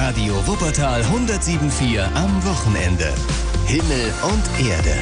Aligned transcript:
Radio 0.00 0.34
Wuppertal 0.46 1.02
107.4 1.02 2.00
am 2.14 2.42
Wochenende. 2.42 3.12
Himmel 3.66 4.10
und 4.22 4.66
Erde. 4.66 4.94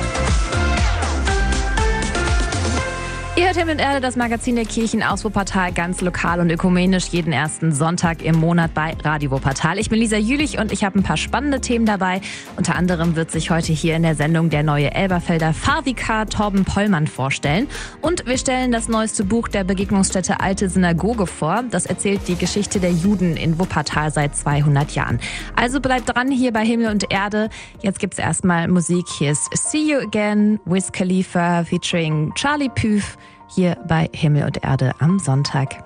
Ihr 3.39 3.47
hört 3.47 3.57
Himmel 3.57 3.75
und 3.75 3.81
Erde, 3.81 4.01
das 4.01 4.17
Magazin 4.17 4.57
der 4.57 4.65
Kirchen 4.65 5.01
aus 5.01 5.25
Wuppertal, 5.25 5.73
ganz 5.73 6.01
lokal 6.01 6.41
und 6.41 6.51
ökumenisch, 6.51 7.07
jeden 7.11 7.33
ersten 7.33 7.71
Sonntag 7.71 8.21
im 8.25 8.35
Monat 8.35 8.75
bei 8.75 8.97
Radio 9.05 9.31
Wuppertal. 9.31 9.79
Ich 9.79 9.89
bin 9.89 10.01
Lisa 10.01 10.17
Jülich 10.17 10.59
und 10.59 10.73
ich 10.73 10.83
habe 10.83 10.99
ein 10.99 11.05
paar 11.05 11.17
spannende 11.17 11.61
Themen 11.61 11.87
dabei. 11.87 12.21
Unter 12.57 12.75
anderem 12.75 13.15
wird 13.15 13.31
sich 13.31 13.53
heute 13.53 13.73
hier 13.73 13.95
in 13.95 14.03
der 14.03 14.17
Sendung 14.17 14.51
der 14.51 14.65
neue 14.65 14.93
Elberfelder 14.93 15.55
Fahrvikar 15.55 16.27
Torben 16.27 16.65
Pollmann 16.65 17.07
vorstellen. 17.07 17.69
Und 18.01 18.27
wir 18.27 18.39
stellen 18.39 18.73
das 18.73 18.89
neueste 18.89 19.23
Buch 19.23 19.47
der 19.47 19.63
Begegnungsstätte 19.63 20.41
Alte 20.41 20.69
Synagoge 20.69 21.29
vor. 21.29 21.63
Das 21.71 21.87
erzählt 21.87 22.27
die 22.27 22.35
Geschichte 22.35 22.81
der 22.81 22.91
Juden 22.91 23.37
in 23.37 23.61
Wuppertal 23.61 24.11
seit 24.11 24.35
200 24.35 24.97
Jahren. 24.97 25.21
Also 25.55 25.79
bleibt 25.81 26.09
dran 26.13 26.29
hier 26.33 26.53
bei 26.53 26.65
Himmel 26.65 26.91
und 26.91 27.13
Erde. 27.13 27.51
Jetzt 27.83 28.01
gibt's 28.01 28.19
erstmal 28.19 28.67
Musik. 28.67 29.05
Hier 29.17 29.31
ist 29.31 29.49
See 29.57 29.93
You 29.93 29.99
Again, 29.99 30.59
Wiz 30.65 30.91
Khalifa 30.91 31.63
featuring 31.63 32.33
Charlie 32.35 32.71
Puth 32.71 33.17
hier 33.49 33.77
bei 33.87 34.09
Himmel 34.13 34.45
und 34.45 34.63
Erde 34.63 34.93
am 35.01 35.19
Sonntag. 35.19 35.85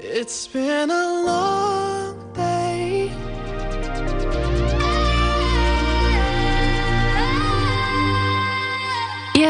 It's 0.00 0.46
been 0.48 0.90
a 0.90 1.24
long 1.26 1.97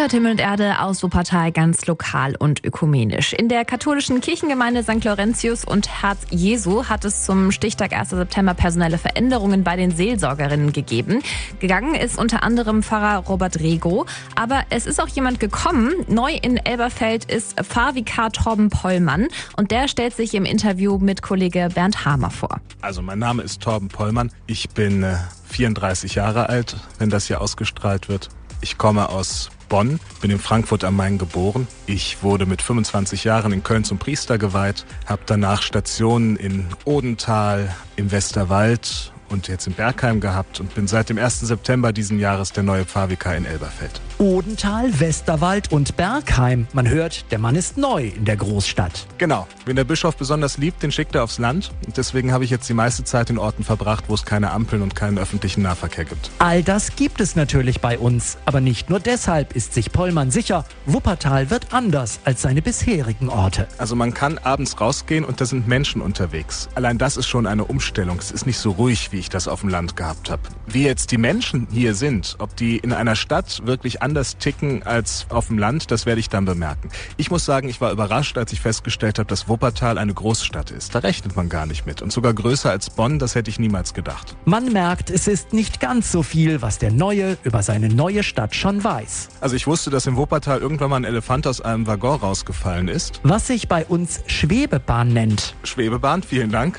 hört 0.08 0.14
Himmel 0.14 0.32
und 0.32 0.40
Erde 0.40 0.80
aus 0.80 1.02
Wuppertal 1.02 1.52
ganz 1.52 1.84
lokal 1.84 2.34
und 2.34 2.64
ökumenisch. 2.64 3.34
In 3.34 3.50
der 3.50 3.66
katholischen 3.66 4.22
Kirchengemeinde 4.22 4.82
St. 4.82 5.04
Laurentius 5.04 5.66
und 5.66 6.02
Herz 6.02 6.20
Jesu 6.30 6.86
hat 6.86 7.04
es 7.04 7.26
zum 7.26 7.52
Stichtag 7.52 7.92
1. 7.92 8.08
September 8.08 8.54
personelle 8.54 8.96
Veränderungen 8.96 9.64
bei 9.64 9.76
den 9.76 9.94
Seelsorgerinnen 9.94 10.72
gegeben. 10.72 11.20
Gegangen 11.60 11.94
ist 11.94 12.18
unter 12.18 12.42
anderem 12.42 12.82
Pfarrer 12.82 13.18
Robert 13.26 13.60
Rego, 13.60 14.06
aber 14.34 14.62
es 14.70 14.86
ist 14.86 14.98
auch 14.98 15.08
jemand 15.08 15.40
gekommen. 15.40 15.92
Neu 16.06 16.32
in 16.32 16.56
Elberfeld 16.56 17.26
ist 17.26 17.60
Pfarrvikar 17.60 18.32
Torben 18.32 18.70
Pollmann 18.70 19.28
und 19.58 19.72
der 19.72 19.88
stellt 19.88 20.16
sich 20.16 20.32
im 20.32 20.46
Interview 20.46 20.96
mit 20.96 21.20
Kollege 21.20 21.68
Bernd 21.74 22.06
Hamer 22.06 22.30
vor. 22.30 22.62
Also 22.80 23.02
mein 23.02 23.18
Name 23.18 23.42
ist 23.42 23.60
Torben 23.60 23.88
Pollmann. 23.88 24.32
Ich 24.46 24.70
bin 24.70 25.04
34 25.50 26.12
äh, 26.12 26.20
Jahre 26.20 26.48
alt, 26.48 26.76
wenn 26.98 27.10
das 27.10 27.26
hier 27.26 27.42
ausgestrahlt 27.42 28.08
wird. 28.08 28.30
Ich 28.62 28.78
komme 28.78 29.10
aus 29.10 29.50
Bonn, 29.68 30.00
bin 30.20 30.30
in 30.30 30.38
Frankfurt 30.38 30.84
am 30.84 30.96
Main 30.96 31.18
geboren. 31.18 31.66
Ich 31.86 32.22
wurde 32.22 32.46
mit 32.46 32.62
25 32.62 33.24
Jahren 33.24 33.52
in 33.52 33.62
Köln 33.62 33.84
zum 33.84 33.98
Priester 33.98 34.38
geweiht, 34.38 34.84
habe 35.06 35.22
danach 35.26 35.62
Stationen 35.62 36.36
in 36.36 36.66
Odenthal, 36.84 37.74
im 37.96 38.10
Westerwald 38.10 39.12
und 39.28 39.48
jetzt 39.48 39.66
in 39.66 39.74
Bergheim 39.74 40.20
gehabt 40.20 40.60
und 40.60 40.74
bin 40.74 40.86
seit 40.86 41.08
dem 41.08 41.18
1. 41.18 41.40
September 41.40 41.92
diesen 41.92 42.18
Jahres 42.18 42.52
der 42.52 42.62
neue 42.62 42.84
Pfarrvikar 42.84 43.36
in 43.36 43.44
Elberfeld. 43.44 44.00
Odenthal, 44.18 44.98
Westerwald 44.98 45.70
und 45.70 45.96
Bergheim. 45.96 46.66
Man 46.72 46.88
hört, 46.88 47.30
der 47.30 47.38
Mann 47.38 47.54
ist 47.54 47.76
neu 47.76 48.08
in 48.08 48.24
der 48.24 48.36
Großstadt. 48.36 49.06
Genau. 49.18 49.46
Wen 49.64 49.76
der 49.76 49.84
Bischof 49.84 50.16
besonders 50.16 50.58
liebt, 50.58 50.82
den 50.82 50.90
schickt 50.90 51.14
er 51.14 51.22
aufs 51.22 51.38
Land. 51.38 51.70
Und 51.86 51.96
deswegen 51.96 52.32
habe 52.32 52.44
ich 52.44 52.50
jetzt 52.50 52.68
die 52.68 52.74
meiste 52.74 53.04
Zeit 53.04 53.30
in 53.30 53.38
Orten 53.38 53.64
verbracht, 53.64 54.04
wo 54.08 54.14
es 54.14 54.24
keine 54.24 54.50
Ampeln 54.50 54.82
und 54.82 54.94
keinen 54.94 55.18
öffentlichen 55.18 55.62
Nahverkehr 55.62 56.04
gibt. 56.04 56.30
All 56.38 56.62
das 56.62 56.96
gibt 56.96 57.20
es 57.20 57.36
natürlich 57.36 57.80
bei 57.80 57.98
uns. 57.98 58.38
Aber 58.44 58.60
nicht 58.60 58.90
nur 58.90 59.00
deshalb 59.00 59.54
ist 59.54 59.74
sich 59.74 59.92
Pollmann 59.92 60.30
sicher, 60.30 60.64
Wuppertal 60.86 61.50
wird 61.50 61.72
anders 61.72 62.20
als 62.24 62.42
seine 62.42 62.62
bisherigen 62.62 63.28
Orte. 63.28 63.68
Also 63.78 63.94
man 63.94 64.14
kann 64.14 64.38
abends 64.38 64.80
rausgehen 64.80 65.24
und 65.24 65.40
da 65.40 65.46
sind 65.46 65.68
Menschen 65.68 66.00
unterwegs. 66.00 66.68
Allein 66.74 66.98
das 66.98 67.16
ist 67.16 67.28
schon 67.28 67.46
eine 67.46 67.64
Umstellung. 67.64 68.18
Es 68.18 68.30
ist 68.30 68.46
nicht 68.46 68.58
so 68.58 68.72
ruhig, 68.72 69.12
wie 69.12 69.17
ich 69.18 69.28
das 69.28 69.48
auf 69.48 69.60
dem 69.60 69.68
Land 69.68 69.96
gehabt 69.96 70.30
habe. 70.30 70.42
Wie 70.66 70.84
jetzt 70.84 71.10
die 71.12 71.18
Menschen 71.18 71.66
hier 71.70 71.94
sind, 71.94 72.36
ob 72.38 72.56
die 72.56 72.76
in 72.78 72.92
einer 72.92 73.16
Stadt 73.16 73.66
wirklich 73.66 74.02
anders 74.02 74.38
ticken 74.38 74.82
als 74.82 75.26
auf 75.30 75.48
dem 75.48 75.58
Land, 75.58 75.90
das 75.90 76.06
werde 76.06 76.20
ich 76.20 76.28
dann 76.28 76.44
bemerken. 76.44 76.90
Ich 77.16 77.30
muss 77.30 77.44
sagen, 77.44 77.68
ich 77.68 77.80
war 77.80 77.92
überrascht, 77.92 78.38
als 78.38 78.52
ich 78.52 78.60
festgestellt 78.60 79.18
habe, 79.18 79.28
dass 79.28 79.48
Wuppertal 79.48 79.98
eine 79.98 80.14
Großstadt 80.14 80.70
ist. 80.70 80.94
Da 80.94 81.00
rechnet 81.00 81.36
man 81.36 81.48
gar 81.48 81.66
nicht 81.66 81.86
mit. 81.86 82.02
Und 82.02 82.12
sogar 82.12 82.34
größer 82.34 82.70
als 82.70 82.90
Bonn, 82.90 83.18
das 83.18 83.34
hätte 83.34 83.50
ich 83.50 83.58
niemals 83.58 83.94
gedacht. 83.94 84.36
Man 84.44 84.72
merkt, 84.72 85.10
es 85.10 85.28
ist 85.28 85.52
nicht 85.52 85.80
ganz 85.80 86.12
so 86.12 86.22
viel, 86.22 86.62
was 86.62 86.78
der 86.78 86.92
Neue 86.92 87.38
über 87.44 87.62
seine 87.62 87.88
neue 87.88 88.22
Stadt 88.22 88.54
schon 88.54 88.82
weiß. 88.84 89.28
Also 89.40 89.56
ich 89.56 89.66
wusste, 89.66 89.90
dass 89.90 90.06
in 90.06 90.16
Wuppertal 90.16 90.60
irgendwann 90.60 90.90
mal 90.90 90.96
ein 90.96 91.04
Elefant 91.04 91.46
aus 91.46 91.60
einem 91.60 91.86
Waggon 91.86 92.20
rausgefallen 92.20 92.88
ist. 92.88 93.20
Was 93.22 93.46
sich 93.46 93.68
bei 93.68 93.84
uns 93.84 94.20
Schwebebahn 94.26 95.08
nennt. 95.12 95.54
Schwebebahn, 95.64 96.22
vielen 96.22 96.50
Dank. 96.50 96.78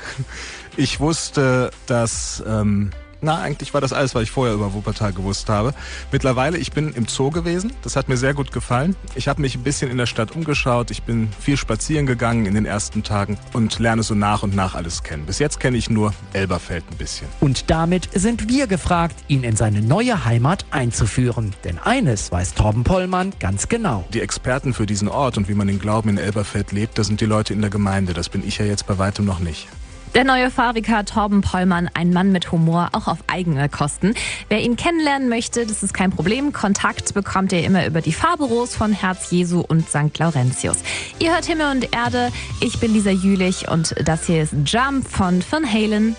Ich 0.80 0.98
wusste, 0.98 1.72
dass 1.84 2.42
ähm, 2.46 2.90
na, 3.20 3.38
eigentlich 3.38 3.74
war 3.74 3.82
das 3.82 3.92
alles, 3.92 4.14
was 4.14 4.22
ich 4.22 4.30
vorher 4.30 4.54
über 4.54 4.72
Wuppertal 4.72 5.12
gewusst 5.12 5.50
habe. 5.50 5.74
Mittlerweile, 6.10 6.56
ich 6.56 6.72
bin 6.72 6.94
im 6.94 7.06
Zoo 7.06 7.28
gewesen. 7.28 7.70
Das 7.82 7.96
hat 7.96 8.08
mir 8.08 8.16
sehr 8.16 8.32
gut 8.32 8.50
gefallen. 8.50 8.96
Ich 9.14 9.28
habe 9.28 9.42
mich 9.42 9.56
ein 9.56 9.62
bisschen 9.62 9.90
in 9.90 9.98
der 9.98 10.06
Stadt 10.06 10.34
umgeschaut. 10.34 10.90
Ich 10.90 11.02
bin 11.02 11.28
viel 11.38 11.58
spazieren 11.58 12.06
gegangen 12.06 12.46
in 12.46 12.54
den 12.54 12.64
ersten 12.64 13.02
Tagen 13.02 13.36
und 13.52 13.78
lerne 13.78 14.02
so 14.02 14.14
nach 14.14 14.42
und 14.42 14.56
nach 14.56 14.74
alles 14.74 15.02
kennen. 15.02 15.26
Bis 15.26 15.38
jetzt 15.38 15.60
kenne 15.60 15.76
ich 15.76 15.90
nur 15.90 16.14
Elberfeld 16.32 16.82
ein 16.90 16.96
bisschen. 16.96 17.28
Und 17.40 17.68
damit 17.68 18.08
sind 18.14 18.48
wir 18.48 18.66
gefragt, 18.66 19.16
ihn 19.28 19.44
in 19.44 19.56
seine 19.56 19.82
neue 19.82 20.24
Heimat 20.24 20.64
einzuführen. 20.70 21.54
Denn 21.64 21.78
eines 21.78 22.32
weiß 22.32 22.54
Torben 22.54 22.84
Pollmann 22.84 23.34
ganz 23.38 23.68
genau. 23.68 24.06
Die 24.14 24.22
Experten 24.22 24.72
für 24.72 24.86
diesen 24.86 25.08
Ort 25.08 25.36
und 25.36 25.46
wie 25.46 25.54
man 25.54 25.66
den 25.66 25.78
Glauben 25.78 26.08
in 26.08 26.16
Elberfeld 26.16 26.72
lebt, 26.72 26.96
das 26.96 27.08
sind 27.08 27.20
die 27.20 27.26
Leute 27.26 27.52
in 27.52 27.60
der 27.60 27.68
Gemeinde. 27.68 28.14
Das 28.14 28.30
bin 28.30 28.42
ich 28.48 28.56
ja 28.56 28.64
jetzt 28.64 28.86
bei 28.86 28.96
weitem 28.96 29.26
noch 29.26 29.40
nicht. 29.40 29.68
Der 30.14 30.24
neue 30.24 30.50
Fahrvikar 30.50 31.04
Torben 31.04 31.40
Pollmann, 31.40 31.88
ein 31.94 32.12
Mann 32.12 32.32
mit 32.32 32.50
Humor, 32.50 32.88
auch 32.92 33.06
auf 33.06 33.18
eigene 33.28 33.68
Kosten. 33.68 34.14
Wer 34.48 34.60
ihn 34.60 34.74
kennenlernen 34.74 35.28
möchte, 35.28 35.66
das 35.66 35.84
ist 35.84 35.94
kein 35.94 36.10
Problem. 36.10 36.52
Kontakt 36.52 37.14
bekommt 37.14 37.52
ihr 37.52 37.62
immer 37.62 37.86
über 37.86 38.00
die 38.00 38.12
Fahrbüros 38.12 38.74
von 38.74 38.92
Herz 38.92 39.30
Jesu 39.30 39.60
und 39.60 39.88
St. 39.88 40.18
Laurentius. 40.18 40.78
Ihr 41.20 41.32
hört 41.32 41.44
Himmel 41.44 41.70
und 41.70 41.94
Erde. 41.94 42.32
Ich 42.60 42.80
bin 42.80 42.92
Lisa 42.92 43.10
Jülich 43.10 43.68
und 43.68 43.94
das 44.04 44.26
hier 44.26 44.42
ist 44.42 44.54
Jump 44.66 45.08
von 45.08 45.44
Van 45.48 45.64
Halen. 45.64 46.16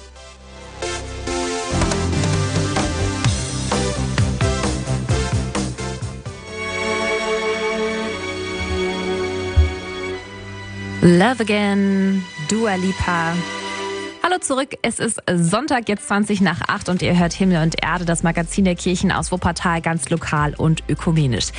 Love 11.01 11.41
Again, 11.41 12.23
Dua 12.47 12.75
Lipa. 12.75 13.33
Zurück, 14.41 14.69
es 14.81 14.99
ist 14.99 15.21
Sonntag, 15.31 15.87
jetzt 15.87 16.07
20 16.07 16.41
nach 16.41 16.61
8 16.67 16.89
und 16.89 17.03
ihr 17.03 17.15
hört 17.17 17.31
Himmel 17.31 17.61
und 17.61 17.75
Erde, 17.83 18.05
das 18.05 18.23
Magazin 18.23 18.65
der 18.65 18.73
Kirchen 18.73 19.11
aus 19.11 19.31
Wuppertal, 19.31 19.81
ganz 19.81 20.09
lokal 20.09 20.55
und 20.57 20.81
ökumenisch. 20.89 21.49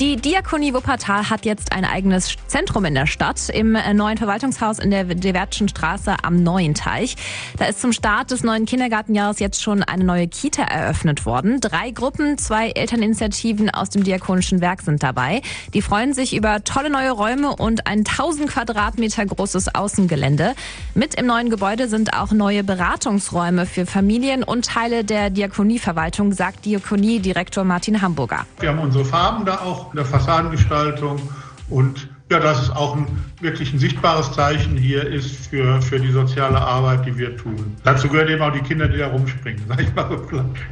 Die 0.00 0.16
Diakonie 0.16 0.74
Wuppertal 0.74 1.30
hat 1.30 1.44
jetzt 1.44 1.70
ein 1.70 1.84
eigenes 1.84 2.34
Zentrum 2.48 2.84
in 2.84 2.94
der 2.94 3.06
Stadt, 3.06 3.48
im 3.48 3.78
neuen 3.94 4.18
Verwaltungshaus 4.18 4.80
in 4.80 4.90
der 4.90 5.04
Dewertschen 5.04 5.68
Straße 5.68 6.16
am 6.24 6.42
Neuen 6.42 6.74
Teich. 6.74 7.14
Da 7.58 7.66
ist 7.66 7.80
zum 7.80 7.92
Start 7.92 8.32
des 8.32 8.42
neuen 8.42 8.66
Kindergartenjahres 8.66 9.38
jetzt 9.38 9.62
schon 9.62 9.84
eine 9.84 10.02
neue 10.02 10.26
Kita 10.26 10.64
eröffnet 10.64 11.24
worden. 11.24 11.60
Drei 11.60 11.92
Gruppen, 11.92 12.38
zwei 12.38 12.70
Elterninitiativen 12.70 13.70
aus 13.70 13.90
dem 13.90 14.02
Diakonischen 14.02 14.60
Werk 14.60 14.82
sind 14.82 15.04
dabei. 15.04 15.42
Die 15.74 15.82
freuen 15.82 16.12
sich 16.12 16.34
über 16.34 16.64
tolle 16.64 16.90
neue 16.90 17.12
Räume 17.12 17.54
und 17.54 17.86
ein 17.86 18.00
1000 18.00 18.50
Quadratmeter 18.50 19.24
großes 19.24 19.72
Außengelände. 19.72 20.56
Mit 20.96 21.14
im 21.14 21.26
neuen 21.26 21.48
Gebäude 21.48 21.86
sind 21.86 22.12
auch 22.14 22.31
neue 22.34 22.64
Beratungsräume 22.64 23.66
für 23.66 23.86
Familien 23.86 24.42
und 24.42 24.66
Teile 24.66 25.04
der 25.04 25.30
Diakonieverwaltung, 25.30 26.32
sagt 26.32 26.64
Diakoniedirektor 26.64 27.64
Martin 27.64 28.02
Hamburger. 28.02 28.46
Wir 28.60 28.70
haben 28.70 28.78
unsere 28.78 29.04
Farben 29.04 29.44
da 29.44 29.60
auch 29.60 29.92
in 29.92 29.96
der 29.96 30.06
Fassadengestaltung 30.06 31.20
und 31.68 32.08
ja, 32.32 32.40
dass 32.40 32.62
es 32.62 32.70
auch 32.70 32.96
ein, 32.96 33.06
wirklich 33.40 33.72
ein 33.72 33.78
sichtbares 33.78 34.32
Zeichen 34.32 34.76
hier 34.76 35.06
ist 35.06 35.48
für, 35.48 35.80
für 35.82 36.00
die 36.00 36.10
soziale 36.10 36.58
Arbeit, 36.58 37.04
die 37.04 37.16
wir 37.18 37.36
tun. 37.36 37.76
Dazu 37.84 38.08
gehören 38.08 38.28
eben 38.28 38.42
auch 38.42 38.52
die 38.52 38.60
Kinder, 38.60 38.88
die 38.88 38.98
da 38.98 39.08
rumspringen, 39.08 39.62
sag 39.68 39.80
ich 39.80 39.94
mal. 39.94 40.18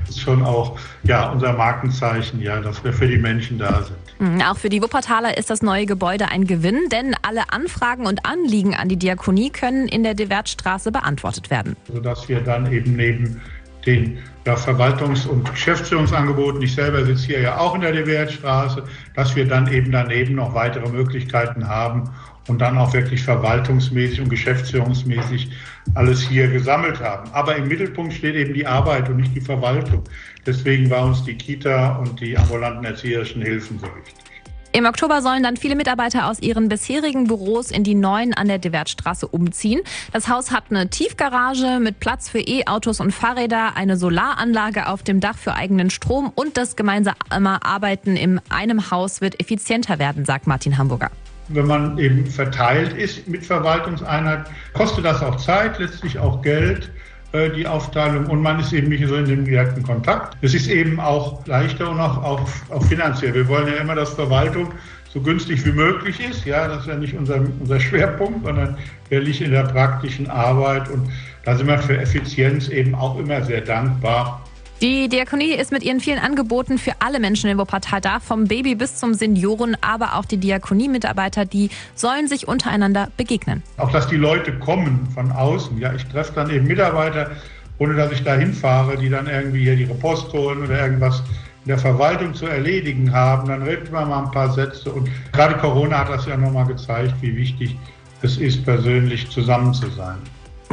Das 0.06 0.16
ist 0.16 0.20
schon 0.20 0.42
auch 0.42 0.78
ja, 1.02 1.30
unser 1.30 1.52
Markenzeichen, 1.52 2.40
ja, 2.40 2.60
dass 2.60 2.82
wir 2.82 2.92
für 2.92 3.06
die 3.06 3.18
Menschen 3.18 3.58
da 3.58 3.82
sind. 3.82 3.98
Mhm, 4.18 4.42
auch 4.42 4.56
für 4.56 4.70
die 4.70 4.82
Wuppertaler 4.82 5.36
ist 5.36 5.50
das 5.50 5.60
neue 5.60 5.84
Gebäude 5.84 6.28
ein 6.28 6.46
Gewinn, 6.46 6.88
denn 6.90 7.14
alle 7.22 7.52
Anfragen 7.52 8.06
und 8.06 8.24
Anliegen 8.24 8.74
an 8.74 8.88
die 8.88 8.96
Diakonie 8.96 9.50
können 9.50 9.86
in 9.86 10.02
der 10.02 10.14
Dewertstraße 10.14 10.90
beantwortet 10.90 11.50
werden. 11.50 11.76
Sodass 11.92 12.28
wir 12.28 12.40
dann 12.40 12.72
eben 12.72 12.96
neben 12.96 13.40
den 13.86 14.18
ja, 14.46 14.54
Verwaltungs- 14.54 15.26
und 15.26 15.50
Geschäftsführungsangeboten, 15.50 16.62
ich 16.62 16.74
selber 16.74 17.04
sitze 17.04 17.26
hier 17.26 17.40
ja 17.40 17.58
auch 17.58 17.74
in 17.74 17.82
der 17.82 17.92
Dewertstraße, 17.92 18.84
dass 19.14 19.36
wir 19.36 19.46
dann 19.46 19.70
eben 19.72 19.92
daneben 19.92 20.34
noch 20.34 20.54
weitere 20.54 20.88
Möglichkeiten 20.88 21.66
haben 21.66 22.10
und 22.48 22.58
dann 22.60 22.78
auch 22.78 22.92
wirklich 22.92 23.22
verwaltungsmäßig 23.22 24.20
und 24.22 24.28
geschäftsführungsmäßig 24.28 25.50
alles 25.94 26.20
hier 26.20 26.48
gesammelt 26.48 27.00
haben. 27.00 27.30
Aber 27.32 27.56
im 27.56 27.68
Mittelpunkt 27.68 28.12
steht 28.12 28.34
eben 28.34 28.54
die 28.54 28.66
Arbeit 28.66 29.08
und 29.08 29.18
nicht 29.18 29.34
die 29.34 29.40
Verwaltung. 29.40 30.04
Deswegen 30.46 30.90
war 30.90 31.04
uns 31.04 31.22
die 31.24 31.34
Kita 31.34 31.96
und 31.96 32.20
die 32.20 32.36
ambulanten 32.36 32.84
erzieherischen 32.84 33.42
Hilfen 33.42 33.78
so 33.78 33.86
wichtig. 33.86 34.29
Im 34.72 34.86
Oktober 34.86 35.20
sollen 35.20 35.42
dann 35.42 35.56
viele 35.56 35.74
Mitarbeiter 35.74 36.28
aus 36.28 36.40
ihren 36.40 36.68
bisherigen 36.68 37.26
Büros 37.26 37.72
in 37.72 37.82
die 37.82 37.96
neuen 37.96 38.34
an 38.34 38.46
der 38.46 38.58
Dewertstraße 38.58 39.26
umziehen. 39.26 39.80
Das 40.12 40.28
Haus 40.28 40.52
hat 40.52 40.64
eine 40.70 40.88
Tiefgarage 40.88 41.80
mit 41.80 41.98
Platz 41.98 42.28
für 42.28 42.38
E-Autos 42.38 43.00
und 43.00 43.10
Fahrräder, 43.12 43.76
eine 43.76 43.96
Solaranlage 43.96 44.86
auf 44.86 45.02
dem 45.02 45.18
Dach 45.18 45.36
für 45.36 45.54
eigenen 45.54 45.90
Strom 45.90 46.30
und 46.36 46.56
das 46.56 46.76
gemeinsame 46.76 47.64
Arbeiten 47.64 48.16
in 48.16 48.40
einem 48.48 48.92
Haus 48.92 49.20
wird 49.20 49.40
effizienter 49.40 49.98
werden, 49.98 50.24
sagt 50.24 50.46
Martin 50.46 50.78
Hamburger 50.78 51.10
wenn 51.52 51.66
man 51.66 51.98
eben 51.98 52.26
verteilt 52.26 52.92
ist 52.92 53.26
mit 53.26 53.44
Verwaltungseinheit, 53.44 54.46
kostet 54.72 55.04
das 55.04 55.20
auch 55.20 55.36
Zeit, 55.36 55.80
letztlich 55.80 56.16
auch 56.16 56.42
Geld. 56.42 56.90
Äh, 57.32 57.50
die 57.50 57.64
Aufteilung 57.64 58.26
und 58.26 58.42
man 58.42 58.58
ist 58.58 58.72
eben 58.72 58.88
nicht 58.88 59.06
so 59.06 59.14
in 59.14 59.26
dem 59.26 59.44
direkten 59.44 59.84
Kontakt. 59.84 60.36
Es 60.40 60.52
ist 60.52 60.68
eben 60.68 60.98
auch 60.98 61.46
leichter 61.46 61.88
und 61.88 62.00
auch, 62.00 62.20
auch, 62.24 62.40
auch 62.70 62.84
finanziell. 62.86 63.32
Wir 63.34 63.46
wollen 63.46 63.68
ja 63.68 63.74
immer, 63.74 63.94
dass 63.94 64.14
Verwaltung 64.14 64.72
so 65.12 65.20
günstig 65.20 65.64
wie 65.64 65.70
möglich 65.70 66.18
ist. 66.18 66.44
Ja, 66.44 66.66
das 66.66 66.80
ist 66.80 66.86
ja 66.88 66.96
nicht 66.96 67.14
unser, 67.14 67.40
unser 67.60 67.78
Schwerpunkt, 67.78 68.44
sondern 68.44 68.76
der 69.10 69.20
liegt 69.20 69.40
in 69.42 69.52
der 69.52 69.62
praktischen 69.62 70.28
Arbeit 70.28 70.88
und 70.90 71.08
da 71.44 71.56
sind 71.56 71.68
wir 71.68 71.78
für 71.78 71.98
Effizienz 71.98 72.68
eben 72.68 72.96
auch 72.96 73.16
immer 73.16 73.40
sehr 73.42 73.60
dankbar. 73.60 74.44
Die 74.80 75.10
Diakonie 75.10 75.50
ist 75.52 75.72
mit 75.72 75.82
ihren 75.82 76.00
vielen 76.00 76.18
Angeboten 76.18 76.78
für 76.78 76.92
alle 77.00 77.20
Menschen 77.20 77.50
in 77.50 77.58
Wuppertal 77.58 78.00
da, 78.00 78.18
vom 78.18 78.44
Baby 78.44 78.74
bis 78.74 78.96
zum 78.96 79.12
Senioren, 79.12 79.76
aber 79.82 80.16
auch 80.16 80.24
die 80.24 80.38
Diakonie-Mitarbeiter, 80.38 81.44
die 81.44 81.68
sollen 81.94 82.28
sich 82.28 82.48
untereinander 82.48 83.08
begegnen. 83.18 83.62
Auch 83.76 83.92
dass 83.92 84.06
die 84.06 84.16
Leute 84.16 84.58
kommen 84.58 85.06
von 85.12 85.32
außen. 85.32 85.76
Ja, 85.76 85.92
ich 85.92 86.06
treffe 86.06 86.32
dann 86.34 86.48
eben 86.48 86.66
Mitarbeiter, 86.66 87.30
ohne 87.76 87.94
dass 87.94 88.10
ich 88.10 88.24
da 88.24 88.36
hinfahre, 88.36 88.96
die 88.96 89.10
dann 89.10 89.26
irgendwie 89.26 89.64
hier 89.64 89.74
ihre 89.74 89.92
Post 89.92 90.32
holen 90.32 90.62
oder 90.62 90.82
irgendwas 90.82 91.22
in 91.66 91.68
der 91.68 91.78
Verwaltung 91.78 92.32
zu 92.32 92.46
erledigen 92.46 93.12
haben. 93.12 93.48
Dann 93.48 93.62
redet 93.62 93.92
man 93.92 94.08
mal 94.08 94.24
ein 94.24 94.30
paar 94.30 94.50
Sätze. 94.50 94.90
Und 94.90 95.10
gerade 95.32 95.56
Corona 95.58 95.98
hat 95.98 96.08
das 96.08 96.24
ja 96.24 96.38
nochmal 96.38 96.64
gezeigt, 96.64 97.12
wie 97.20 97.36
wichtig 97.36 97.76
es 98.22 98.38
ist, 98.38 98.64
persönlich 98.64 99.28
zusammen 99.28 99.74
zu 99.74 99.90
sein. 99.90 100.16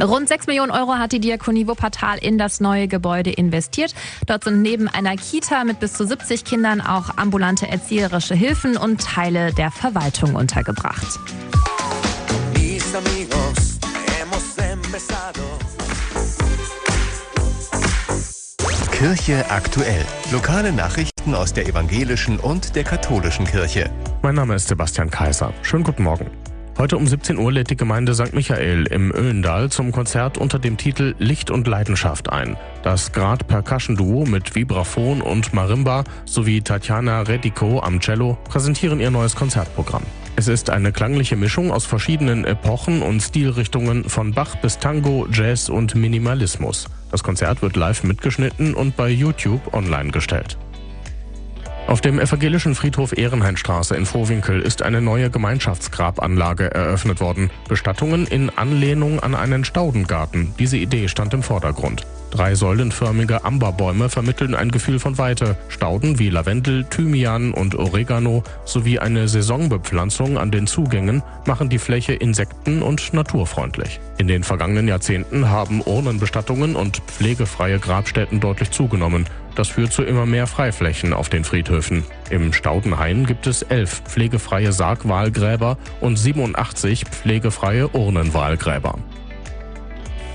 Rund 0.00 0.28
6 0.28 0.46
Millionen 0.46 0.70
Euro 0.70 0.94
hat 0.94 1.10
die 1.10 1.18
Diakonie 1.18 1.66
Wuppertal 1.66 2.18
in 2.18 2.38
das 2.38 2.60
neue 2.60 2.86
Gebäude 2.86 3.30
investiert. 3.32 3.94
Dort 4.26 4.44
sind 4.44 4.62
neben 4.62 4.88
einer 4.88 5.16
Kita 5.16 5.64
mit 5.64 5.80
bis 5.80 5.94
zu 5.94 6.06
70 6.06 6.44
Kindern 6.44 6.80
auch 6.80 7.16
ambulante 7.16 7.66
erzieherische 7.66 8.34
Hilfen 8.34 8.76
und 8.76 9.00
Teile 9.00 9.52
der 9.52 9.72
Verwaltung 9.72 10.36
untergebracht. 10.36 11.18
Kirche 18.92 19.50
aktuell. 19.50 20.04
Lokale 20.32 20.72
Nachrichten 20.72 21.34
aus 21.34 21.52
der 21.52 21.66
evangelischen 21.66 22.38
und 22.38 22.74
der 22.76 22.84
katholischen 22.84 23.46
Kirche. 23.46 23.90
Mein 24.22 24.36
Name 24.36 24.54
ist 24.54 24.68
Sebastian 24.68 25.10
Kaiser. 25.10 25.52
Schönen 25.62 25.84
guten 25.84 26.02
Morgen. 26.02 26.30
Heute 26.78 26.96
um 26.96 27.08
17 27.08 27.38
Uhr 27.38 27.50
lädt 27.50 27.70
die 27.70 27.76
Gemeinde 27.76 28.14
St. 28.14 28.34
Michael 28.34 28.86
im 28.86 29.12
Öhlendal 29.12 29.68
zum 29.68 29.90
Konzert 29.90 30.38
unter 30.38 30.60
dem 30.60 30.76
Titel 30.76 31.16
Licht 31.18 31.50
und 31.50 31.66
Leidenschaft 31.66 32.30
ein. 32.30 32.56
Das 32.84 33.10
Grad 33.10 33.48
Percussion 33.48 33.96
Duo 33.96 34.24
mit 34.24 34.54
Vibraphon 34.54 35.20
und 35.20 35.52
Marimba 35.52 36.04
sowie 36.24 36.60
Tatjana 36.60 37.22
Rediko 37.22 37.80
am 37.80 37.98
Cello 37.98 38.38
präsentieren 38.44 39.00
ihr 39.00 39.10
neues 39.10 39.34
Konzertprogramm. 39.34 40.04
Es 40.36 40.46
ist 40.46 40.70
eine 40.70 40.92
klangliche 40.92 41.34
Mischung 41.34 41.72
aus 41.72 41.84
verschiedenen 41.84 42.44
Epochen 42.44 43.02
und 43.02 43.20
Stilrichtungen 43.22 44.08
von 44.08 44.32
Bach 44.32 44.54
bis 44.54 44.78
Tango, 44.78 45.26
Jazz 45.32 45.68
und 45.68 45.96
Minimalismus. 45.96 46.86
Das 47.10 47.24
Konzert 47.24 47.60
wird 47.60 47.74
live 47.74 48.04
mitgeschnitten 48.04 48.74
und 48.74 48.96
bei 48.96 49.08
YouTube 49.08 49.74
online 49.74 50.12
gestellt. 50.12 50.56
Auf 51.88 52.02
dem 52.02 52.18
evangelischen 52.20 52.74
Friedhof 52.74 53.16
Ehrenhainstraße 53.16 53.96
in 53.96 54.04
Vohwinkel 54.04 54.60
ist 54.60 54.82
eine 54.82 55.00
neue 55.00 55.30
Gemeinschaftsgrabanlage 55.30 56.70
eröffnet 56.70 57.18
worden. 57.18 57.50
Bestattungen 57.66 58.26
in 58.26 58.50
Anlehnung 58.50 59.20
an 59.20 59.34
einen 59.34 59.64
Staudengarten. 59.64 60.52
Diese 60.58 60.76
Idee 60.76 61.08
stand 61.08 61.32
im 61.32 61.42
Vordergrund. 61.42 62.06
Drei 62.30 62.54
säulenförmige 62.54 63.42
Amberbäume 63.42 64.10
vermitteln 64.10 64.54
ein 64.54 64.70
Gefühl 64.70 64.98
von 64.98 65.16
Weite. 65.16 65.56
Stauden 65.70 66.18
wie 66.18 66.28
Lavendel, 66.28 66.84
Thymian 66.84 67.54
und 67.54 67.74
Oregano 67.74 68.42
sowie 68.66 68.98
eine 68.98 69.26
Saisonbepflanzung 69.26 70.36
an 70.36 70.50
den 70.50 70.66
Zugängen 70.66 71.22
machen 71.46 71.70
die 71.70 71.78
Fläche 71.78 72.12
insekten- 72.12 72.82
und 72.82 73.14
naturfreundlich. 73.14 73.98
In 74.18 74.28
den 74.28 74.44
vergangenen 74.44 74.88
Jahrzehnten 74.88 75.48
haben 75.48 75.80
Urnenbestattungen 75.80 76.76
und 76.76 76.98
pflegefreie 77.06 77.78
Grabstätten 77.78 78.40
deutlich 78.40 78.72
zugenommen. 78.72 79.24
Das 79.58 79.66
führt 79.66 79.92
zu 79.92 80.04
immer 80.04 80.24
mehr 80.24 80.46
Freiflächen 80.46 81.12
auf 81.12 81.30
den 81.30 81.42
Friedhöfen. 81.42 82.04
Im 82.30 82.52
Staudenhain 82.52 83.26
gibt 83.26 83.48
es 83.48 83.62
elf 83.62 84.02
pflegefreie 84.04 84.70
Sargwahlgräber 84.70 85.78
und 86.00 86.16
87 86.16 87.04
pflegefreie 87.06 87.88
Urnenwahlgräber. 87.88 89.00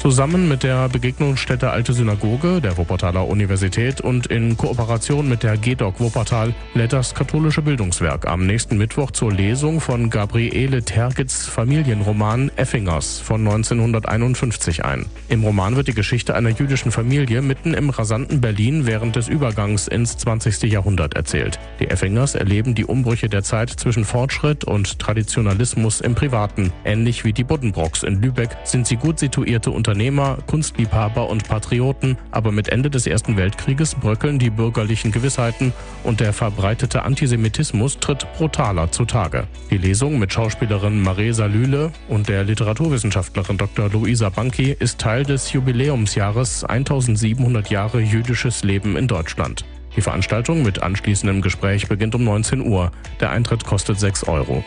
Zusammen 0.03 0.50
mit 0.50 0.63
der 0.63 0.89
Begegnungsstätte 0.89 1.69
Alte 1.69 1.94
Synagoge 1.94 2.59
der 2.59 2.77
Wuppertaler 2.77 3.25
Universität 3.25 4.01
und 4.01 4.27
in 4.27 4.57
Kooperation 4.57 5.29
mit 5.29 5.44
der 5.44 5.55
GEDOC 5.55 6.01
Wuppertal 6.01 6.53
lädt 6.73 6.91
das 6.91 7.15
katholische 7.15 7.61
Bildungswerk 7.61 8.27
am 8.27 8.45
nächsten 8.45 8.77
Mittwoch 8.77 9.11
zur 9.11 9.31
Lesung 9.31 9.79
von 9.79 10.09
Gabriele 10.09 10.83
Tergits 10.83 11.47
Familienroman 11.47 12.51
Effingers 12.57 13.21
von 13.21 13.47
1951 13.47 14.83
ein. 14.83 15.05
Im 15.29 15.45
Roman 15.45 15.77
wird 15.77 15.88
die 15.88 15.94
Geschichte 15.94 16.35
einer 16.35 16.49
jüdischen 16.49 16.91
Familie 16.91 17.41
mitten 17.41 17.73
im 17.73 17.89
rasanten 17.89 18.41
Berlin 18.41 18.85
während 18.85 19.15
des 19.15 19.29
Übergangs 19.29 19.88
ins 19.88 20.17
20. 20.17 20.63
Jahrhundert 20.63 21.13
erzählt. 21.13 21.59
Die 21.79 21.89
Effingers 21.89 22.35
erleben 22.35 22.75
die 22.75 22.83
Umbrüche 22.83 23.29
der 23.29 23.44
Zeit 23.44 23.69
zwischen 23.69 24.03
Fortschritt 24.03 24.65
und 24.65 24.99
Traditionalismus 24.99 26.01
im 26.01 26.13
Privaten. 26.13 26.73
Ähnlich 26.83 27.23
wie 27.23 27.31
die 27.31 27.45
Buddenbrocks 27.45 28.03
in 28.03 28.21
Lübeck 28.21 28.49
sind 28.65 28.85
sie 28.85 28.97
gut 28.97 29.17
situierte 29.17 29.71
Unternehmen 29.71 29.93
Unternehmer, 29.94 30.40
Kunstliebhaber 30.48 31.30
und 31.30 31.48
Patrioten, 31.48 32.18
aber 32.31 32.51
mit 32.51 32.68
Ende 32.68 32.90
des 32.90 33.06
Ersten 33.06 33.38
Weltkrieges 33.38 33.94
bröckeln 33.94 34.40
die 34.40 34.50
bürgerlichen 34.50 35.12
Gewissheiten 35.12 35.72
und 36.04 36.19
der 36.19 36.34
verbreitete 36.34 37.04
Antisemitismus 37.04 38.00
tritt 38.00 38.25
brutaler 38.34 38.92
zutage. 38.92 39.45
Die 39.69 39.78
Lesung 39.78 40.18
mit 40.18 40.34
Schauspielerin 40.34 41.00
Maresa 41.00 41.45
Lühle 41.45 41.92
und 42.07 42.28
der 42.28 42.44
Literaturwissenschaftlerin 42.44 43.60
Dr. 43.60 43.88
Luisa 43.92 44.30
Banki 44.30 44.75
ist 44.80 44.98
Teil 44.98 45.25
des 45.25 45.54
Jubiläumsjahres 45.54 46.63
1700 46.63 47.69
Jahre 47.69 48.00
jüdisches 48.00 48.63
Leben 48.63 48.98
in 48.98 49.07
Deutschland. 49.07 49.63
Die 49.95 50.01
Veranstaltung 50.01 50.63
mit 50.63 50.81
anschließendem 50.81 51.44
Gespräch 51.44 51.88
beginnt 51.88 52.16
um 52.16 52.24
19 52.24 52.62
Uhr. 52.62 52.92
Der 53.19 53.30
Eintritt 53.30 53.63
kostet 53.63 54.00
6 54.00 54.24
Euro. 54.28 54.63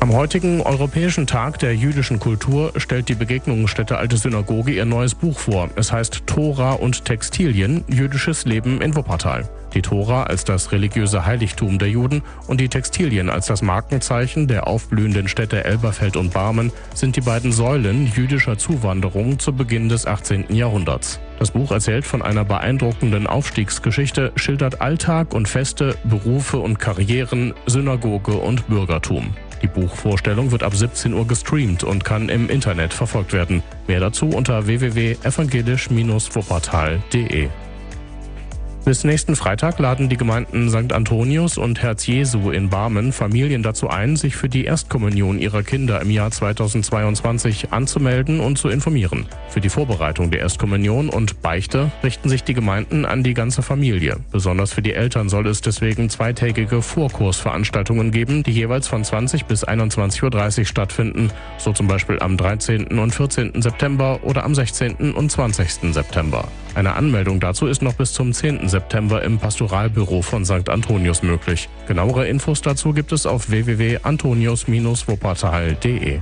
Am 0.00 0.14
heutigen 0.14 0.62
Europäischen 0.62 1.26
Tag 1.26 1.58
der 1.58 1.76
jüdischen 1.76 2.18
Kultur 2.18 2.72
stellt 2.76 3.10
die 3.10 3.14
Begegnungsstätte 3.14 3.98
Alte 3.98 4.16
Synagoge 4.16 4.72
ihr 4.72 4.86
neues 4.86 5.14
Buch 5.14 5.38
vor. 5.38 5.68
Es 5.76 5.92
heißt 5.92 6.26
Tora 6.26 6.72
und 6.72 7.04
Textilien, 7.04 7.84
jüdisches 7.86 8.46
Leben 8.46 8.80
in 8.80 8.96
Wuppertal. 8.96 9.46
Die 9.74 9.82
Tora 9.82 10.22
als 10.22 10.44
das 10.44 10.72
religiöse 10.72 11.26
Heiligtum 11.26 11.78
der 11.78 11.90
Juden 11.90 12.22
und 12.46 12.62
die 12.62 12.70
Textilien 12.70 13.28
als 13.28 13.46
das 13.46 13.60
Markenzeichen 13.60 14.48
der 14.48 14.66
aufblühenden 14.66 15.28
Städte 15.28 15.64
Elberfeld 15.64 16.16
und 16.16 16.32
Barmen 16.32 16.72
sind 16.94 17.16
die 17.16 17.20
beiden 17.20 17.52
Säulen 17.52 18.06
jüdischer 18.06 18.56
Zuwanderung 18.56 19.38
zu 19.38 19.52
Beginn 19.52 19.90
des 19.90 20.06
18. 20.06 20.46
Jahrhunderts. 20.48 21.20
Das 21.38 21.50
Buch 21.50 21.72
erzählt 21.72 22.06
von 22.06 22.22
einer 22.22 22.46
beeindruckenden 22.46 23.26
Aufstiegsgeschichte, 23.26 24.32
schildert 24.36 24.80
Alltag 24.80 25.34
und 25.34 25.46
Feste, 25.46 25.94
Berufe 26.04 26.58
und 26.58 26.78
Karrieren, 26.78 27.52
Synagoge 27.66 28.32
und 28.32 28.66
Bürgertum. 28.66 29.34
Die 29.62 29.66
Buchvorstellung 29.66 30.50
wird 30.50 30.62
ab 30.62 30.74
17 30.74 31.12
Uhr 31.12 31.26
gestreamt 31.26 31.84
und 31.84 32.04
kann 32.04 32.28
im 32.28 32.48
Internet 32.48 32.94
verfolgt 32.94 33.32
werden. 33.32 33.62
Mehr 33.86 34.00
dazu 34.00 34.28
unter 34.28 34.66
www.evangelisch-wuppertal.de. 34.66 37.48
Bis 38.82 39.04
nächsten 39.04 39.36
Freitag 39.36 39.78
laden 39.78 40.08
die 40.08 40.16
Gemeinden 40.16 40.70
St. 40.70 40.94
Antonius 40.94 41.58
und 41.58 41.82
Herz 41.82 42.06
Jesu 42.06 42.50
in 42.50 42.70
Barmen 42.70 43.12
Familien 43.12 43.62
dazu 43.62 43.90
ein, 43.90 44.16
sich 44.16 44.34
für 44.34 44.48
die 44.48 44.64
Erstkommunion 44.64 45.38
ihrer 45.38 45.62
Kinder 45.62 46.00
im 46.00 46.10
Jahr 46.10 46.30
2022 46.30 47.72
anzumelden 47.72 48.40
und 48.40 48.56
zu 48.56 48.70
informieren. 48.70 49.26
Für 49.50 49.60
die 49.60 49.68
Vorbereitung 49.68 50.30
der 50.30 50.40
Erstkommunion 50.40 51.10
und 51.10 51.42
Beichte 51.42 51.92
richten 52.02 52.30
sich 52.30 52.42
die 52.42 52.54
Gemeinden 52.54 53.04
an 53.04 53.22
die 53.22 53.34
ganze 53.34 53.60
Familie. 53.60 54.16
Besonders 54.32 54.72
für 54.72 54.82
die 54.82 54.94
Eltern 54.94 55.28
soll 55.28 55.46
es 55.46 55.60
deswegen 55.60 56.08
zweitägige 56.08 56.80
Vorkursveranstaltungen 56.80 58.10
geben, 58.10 58.42
die 58.42 58.52
jeweils 58.52 58.88
von 58.88 59.04
20 59.04 59.44
bis 59.44 59.62
21.30 59.62 60.60
Uhr 60.60 60.64
stattfinden, 60.64 61.30
so 61.58 61.74
zum 61.74 61.86
Beispiel 61.86 62.18
am 62.20 62.38
13. 62.38 62.98
und 62.98 63.14
14. 63.14 63.60
September 63.60 64.20
oder 64.22 64.44
am 64.44 64.54
16. 64.54 65.12
und 65.12 65.30
20. 65.30 65.92
September. 65.92 66.48
Eine 66.74 66.94
Anmeldung 66.94 67.40
dazu 67.40 67.66
ist 67.66 67.82
noch 67.82 67.94
bis 67.94 68.12
zum 68.12 68.32
10. 68.32 68.69
September 68.70 69.22
im 69.22 69.38
Pastoralbüro 69.38 70.22
von 70.22 70.46
St. 70.46 70.70
Antonius 70.70 71.22
möglich. 71.22 71.68
Genauere 71.86 72.26
Infos 72.26 72.62
dazu 72.62 72.92
gibt 72.92 73.12
es 73.12 73.26
auf 73.26 73.50
www.antonius-wuppertal.de. 73.50 76.20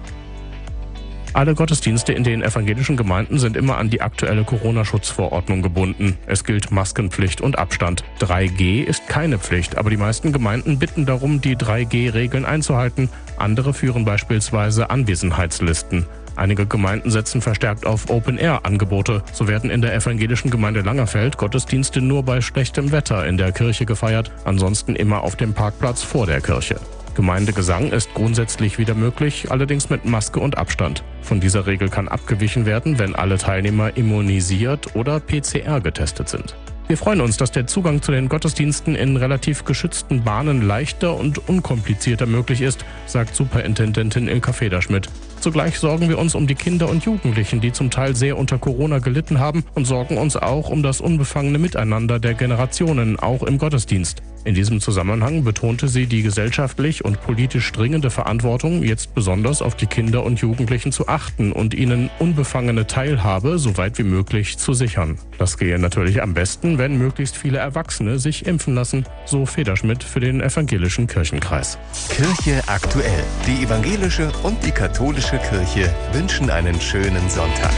Alle 1.34 1.54
Gottesdienste 1.54 2.14
in 2.14 2.24
den 2.24 2.42
evangelischen 2.42 2.96
Gemeinden 2.96 3.38
sind 3.38 3.56
immer 3.56 3.76
an 3.76 3.90
die 3.90 4.00
aktuelle 4.00 4.44
Corona-Schutzverordnung 4.44 5.62
gebunden. 5.62 6.16
Es 6.26 6.42
gilt 6.42 6.70
Maskenpflicht 6.70 7.40
und 7.40 7.58
Abstand. 7.58 8.02
3G 8.20 8.82
ist 8.82 9.06
keine 9.08 9.38
Pflicht, 9.38 9.76
aber 9.76 9.90
die 9.90 9.98
meisten 9.98 10.32
Gemeinden 10.32 10.78
bitten 10.78 11.04
darum, 11.04 11.40
die 11.40 11.56
3G-Regeln 11.56 12.46
einzuhalten. 12.46 13.10
Andere 13.36 13.74
führen 13.74 14.04
beispielsweise 14.04 14.90
Anwesenheitslisten. 14.90 16.06
Einige 16.38 16.66
Gemeinden 16.66 17.11
setzen 17.11 17.40
verstärkt 17.40 17.85
auf 17.85 18.11
Open-Air-Angebote. 18.11 19.25
So 19.33 19.49
werden 19.49 19.71
in 19.71 19.83
der 19.83 19.92
evangelischen 19.92 20.50
Gemeinde 20.50 20.83
Langerfeld 20.83 21.37
Gottesdienste 21.37 22.00
nur 22.00 22.23
bei 22.23 22.40
schlechtem 22.40 22.92
Wetter 22.92 23.26
in 23.26 23.37
der 23.37 23.50
Kirche 23.50 23.87
gefeiert, 23.87 24.30
ansonsten 24.45 24.95
immer 24.95 25.23
auf 25.25 25.35
dem 25.35 25.52
Parkplatz 25.52 26.04
vor 26.04 26.26
der 26.26 26.40
Kirche. 26.40 26.78
Gemeindegesang 27.16 27.90
ist 27.90 28.14
grundsätzlich 28.14 28.78
wieder 28.78 28.95
möglich, 28.95 29.50
allerdings 29.50 29.90
mit 29.90 30.04
Maske 30.04 30.38
und 30.38 30.57
Abstand. 30.57 31.02
Von 31.23 31.40
dieser 31.40 31.66
Regel 31.66 31.88
kann 31.88 32.07
abgewichen 32.07 32.64
werden, 32.66 33.00
wenn 33.00 33.16
alle 33.16 33.38
Teilnehmer 33.38 33.97
immunisiert 33.97 34.95
oder 34.95 35.18
PCR 35.18 35.80
getestet 35.80 36.28
sind. 36.28 36.54
Wir 36.88 36.97
freuen 36.97 37.21
uns, 37.21 37.37
dass 37.37 37.50
der 37.50 37.66
Zugang 37.66 38.00
zu 38.00 38.12
den 38.12 38.30
Gottesdiensten 38.30 38.95
in 38.95 39.16
relativ 39.16 39.64
geschützten 39.64 40.23
Bahnen 40.23 40.62
leichter 40.62 41.16
und 41.16 41.49
unkomplizierter 41.49 42.25
möglich 42.25 42.62
ist, 42.62 42.85
sagt 43.07 43.35
Superintendentin 43.35 44.26
Ilka 44.26 44.52
Federschmidt. 44.52 45.11
Zugleich 45.48 45.78
sorgen 45.78 46.10
wir 46.10 46.18
uns 46.18 46.34
um 46.34 46.46
die 46.46 46.54
Kinder 46.54 46.90
und 46.90 47.06
Jugendlichen, 47.06 47.62
die 47.62 47.72
zum 47.72 47.90
Teil 47.90 48.14
sehr 48.14 48.36
unter 48.36 48.58
Corona 48.58 48.98
gelitten 48.98 49.38
haben 49.38 49.64
und 49.74 49.86
sorgen 49.86 50.18
uns 50.18 50.36
auch 50.36 50.68
um 50.68 50.82
das 50.82 51.00
unbefangene 51.00 51.56
Miteinander 51.56 52.18
der 52.18 52.34
Generationen, 52.34 53.18
auch 53.18 53.42
im 53.42 53.56
Gottesdienst. 53.56 54.22
In 54.44 54.54
diesem 54.54 54.80
Zusammenhang 54.80 55.44
betonte 55.44 55.88
sie 55.88 56.06
die 56.06 56.22
gesellschaftlich 56.22 57.04
und 57.04 57.20
politisch 57.20 57.70
dringende 57.72 58.10
Verantwortung, 58.10 58.82
jetzt 58.82 59.14
besonders 59.14 59.62
auf 59.62 59.74
die 59.74 59.86
Kinder 59.86 60.24
und 60.24 60.40
Jugendlichen 60.40 60.92
zu 60.92 61.08
achten 61.08 61.52
und 61.52 61.74
ihnen 61.74 62.08
unbefangene 62.18 62.86
Teilhabe 62.86 63.58
so 63.58 63.76
weit 63.76 63.98
wie 63.98 64.04
möglich 64.04 64.56
zu 64.56 64.72
sichern. 64.72 65.18
Das 65.38 65.58
gehe 65.58 65.78
natürlich 65.78 66.22
am 66.22 66.34
besten, 66.34 66.78
wenn 66.78 66.96
möglichst 66.98 67.36
viele 67.36 67.58
Erwachsene 67.58 68.18
sich 68.18 68.46
impfen 68.46 68.74
lassen, 68.74 69.04
so 69.26 69.44
Federschmidt 69.44 70.04
für 70.04 70.20
den 70.20 70.40
evangelischen 70.40 71.06
Kirchenkreis. 71.06 71.78
Kirche 72.08 72.62
aktuell. 72.68 73.24
Die 73.46 73.64
evangelische 73.64 74.30
und 74.44 74.64
die 74.64 74.70
katholische 74.70 75.38
Kirche 75.38 75.92
wünschen 76.12 76.50
einen 76.50 76.80
schönen 76.80 77.28
Sonntag. 77.28 77.73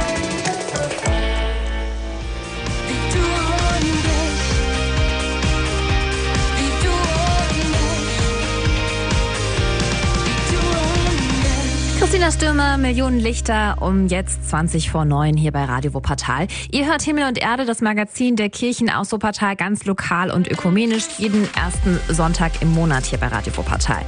Christina 12.10 12.32
Stürmer, 12.32 12.76
Millionen 12.76 13.20
Lichter 13.20 13.76
um 13.80 14.08
jetzt 14.08 14.48
20 14.50 14.90
vor 14.90 15.04
9 15.04 15.36
hier 15.36 15.52
bei 15.52 15.64
Radio 15.64 15.94
Wuppertal. 15.94 16.48
Ihr 16.72 16.86
hört 16.86 17.02
Himmel 17.02 17.28
und 17.28 17.38
Erde, 17.38 17.64
das 17.64 17.80
Magazin 17.82 18.36
der 18.36 18.48
Kirchen 18.48 18.90
aus 18.90 19.12
Wuppertal, 19.12 19.54
ganz 19.54 19.84
lokal 19.84 20.30
und 20.30 20.50
ökumenisch, 20.50 21.06
jeden 21.18 21.48
ersten 21.54 22.00
Sonntag 22.08 22.62
im 22.62 22.72
Monat 22.72 23.04
hier 23.04 23.18
bei 23.18 23.28
Radio 23.28 23.56
Wuppertal. 23.56 24.02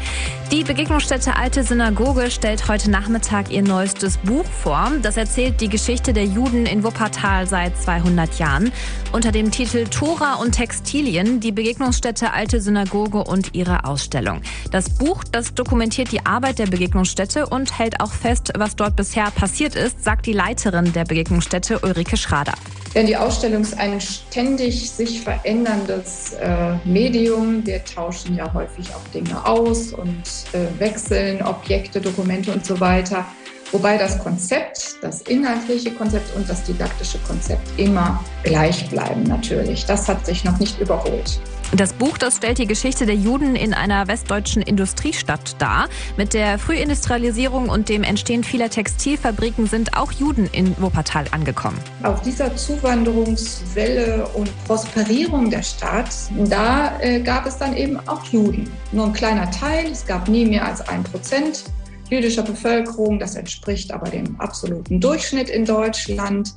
Die 0.53 0.65
Begegnungsstätte 0.65 1.35
Alte 1.35 1.65
Synagoge 1.65 2.31
stellt 2.31 2.69
heute 2.69 2.91
Nachmittag 2.91 3.51
ihr 3.51 3.63
neuestes 3.63 4.19
Buch 4.19 4.45
vor. 4.45 4.93
Das 5.01 5.17
erzählt 5.17 5.63
die 5.63 5.71
Geschichte 5.71 6.13
der 6.13 6.27
Juden 6.27 6.67
in 6.67 6.85
Wuppertal 6.85 7.47
seit 7.47 7.79
200 7.79 8.39
Jahren. 8.39 8.71
Unter 9.13 9.33
dem 9.33 9.51
Titel 9.51 9.87
Tora 9.87 10.35
und 10.35 10.53
Textilien, 10.53 11.41
die 11.41 11.53
Begegnungsstätte 11.53 12.35
Alte 12.35 12.61
Synagoge 12.61 13.25
und 13.25 13.55
ihre 13.55 13.87
Ausstellung. 13.87 14.43
Das 14.71 14.91
Buch, 14.91 15.25
das 15.25 15.55
dokumentiert 15.55 16.13
die 16.13 16.27
Arbeit 16.27 16.59
der 16.59 16.67
Begegnungsstätte 16.67 17.47
und 17.47 17.79
hält 17.79 18.03
auch 18.03 18.13
fest, 18.13 18.53
was 18.55 18.77
dort 18.77 18.95
bisher 18.95 19.31
passiert 19.31 19.75
ist, 19.75 20.05
sagt 20.05 20.27
die 20.27 20.35
Leiterin 20.35 20.93
der 20.93 21.05
Begegnungsstätte 21.05 21.79
Ulrike 21.79 22.19
Schrader. 22.19 22.53
Denn 22.95 23.07
die 23.07 23.17
Ausstellung 23.17 23.63
ist 23.63 23.79
ein 23.79 24.01
ständig 24.01 24.91
sich 24.91 25.23
veränderndes 25.23 26.35
äh, 26.35 26.75
Medium. 26.85 27.65
Wir 27.67 27.83
tauschen 27.85 28.37
ja 28.37 28.53
häufig 28.53 28.95
auch 28.95 29.09
Dinge 29.15 29.45
aus 29.47 29.93
und 29.93 30.23
äh, 30.53 30.79
wechseln 30.79 31.43
Objekte, 31.43 32.01
Dokumente 32.01 32.53
und 32.53 32.67
so 32.67 32.79
weiter. 32.81 33.25
Wobei 33.73 33.97
das 33.97 34.19
Konzept, 34.19 34.97
das 35.01 35.23
inhaltliche 35.23 35.91
Konzept 35.93 36.37
und 36.37 36.49
das 36.49 36.63
didaktische 36.65 37.19
Konzept 37.27 37.67
immer 37.79 38.23
gleich 38.43 38.89
bleiben 38.91 39.23
natürlich. 39.23 39.87
Das 39.87 40.09
hat 40.09 40.27
sich 40.27 40.45
noch 40.45 40.59
nicht 40.59 40.79
überholt. 40.79 41.41
Das 41.75 41.95
Buch, 41.95 42.19
das 42.19 42.37
stellt 42.37 42.59
die 42.59 42.67
Geschichte 42.67 43.07
der 43.07 43.15
Juden 43.15 43.57
in 43.57 43.73
einer 43.73 44.07
westdeutschen 44.07 44.61
Industriestadt 44.61 45.57
dar. 45.59 45.89
Mit 46.19 46.35
der 46.35 46.59
Frühindustrialisierung 46.59 47.71
und 47.71 47.89
dem 47.89 48.03
Entstehen 48.03 48.45
vieler 48.45 48.69
Textilfabriken 48.69 49.67
sind 49.67 49.97
auch 49.97 50.13
Juden 50.13 50.51
in 50.53 50.77
Wuppertal 50.79 51.25
angekommen. 51.31 51.79
Auf 52.03 52.21
dieser 52.21 52.55
Zuwanderungswelle 52.55 54.29
und 54.35 54.51
Prosperierung 54.67 55.49
der 55.49 55.63
Stadt, 55.63 56.11
da 56.51 57.01
äh, 57.01 57.21
gab 57.21 57.47
es 57.47 57.57
dann 57.57 57.75
eben 57.75 57.99
auch 58.07 58.23
Juden. 58.25 58.71
Nur 58.93 59.07
ein 59.07 59.15
kleiner 59.15 59.51
Teil, 59.51 59.87
es 59.91 60.05
gab 60.05 60.29
nie 60.29 60.45
mehr 60.45 60.67
als 60.67 60.87
ein 60.87 61.03
Prozent 61.03 61.65
jüdischer 62.11 62.43
Bevölkerung. 62.43 63.19
Das 63.19 63.35
entspricht 63.35 63.93
aber 63.93 64.11
dem 64.11 64.41
absoluten 64.41 65.01
Durchschnitt 65.01 65.49
in 65.49 65.65
Deutschland. 65.65 66.53